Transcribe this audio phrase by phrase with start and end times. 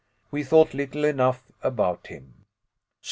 [0.31, 2.45] We thought little enough about him.